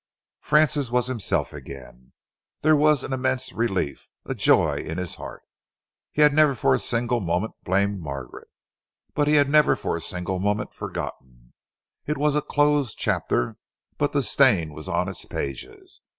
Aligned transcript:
Francis 0.39 0.89
was 0.89 1.05
himself 1.05 1.53
again. 1.53 2.11
There 2.63 2.75
was 2.75 3.03
an 3.03 3.13
immense 3.13 3.53
relief, 3.53 4.09
a 4.25 4.33
joy 4.33 4.77
in 4.77 4.97
his 4.97 5.13
heart. 5.13 5.43
He 6.11 6.23
had 6.23 6.33
never 6.33 6.55
for 6.55 6.73
a 6.73 6.79
single 6.79 7.19
moment 7.19 7.53
blamed 7.61 8.01
Margaret, 8.01 8.47
but 9.13 9.27
he 9.27 9.35
had 9.35 9.47
never 9.47 9.75
for 9.75 9.95
a 9.95 10.01
single 10.01 10.39
moment 10.39 10.73
forgotten. 10.73 11.53
It 12.07 12.17
was 12.17 12.35
a 12.35 12.41
closed 12.41 12.97
chapter 12.97 13.57
but 13.99 14.11
the 14.11 14.23
stain 14.23 14.73
was 14.73 14.89
on 14.89 15.07
its 15.07 15.23
pages. 15.25 16.01